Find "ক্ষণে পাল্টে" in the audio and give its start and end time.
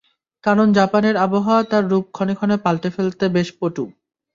2.35-2.89